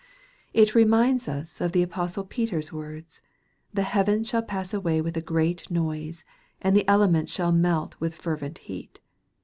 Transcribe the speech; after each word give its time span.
It 0.51 0.73
reminds 0.73 1.27
us 1.27 1.61
of 1.61 1.73
the 1.73 1.83
apostle 1.83 2.23
Peter's 2.23 2.73
words," 2.73 3.21
the 3.71 3.83
heavens 3.83 4.27
shall 4.29 4.41
pass 4.41 4.73
away 4.73 4.99
with 4.99 5.15
a 5.15 5.21
great 5.21 5.69
noise, 5.69 6.23
and 6.59 6.75
the 6.75 6.89
elements 6.89 7.31
shall 7.31 7.51
melt 7.51 7.95
with 7.99 8.15
fervent 8.15 8.57
heat." 8.57 8.99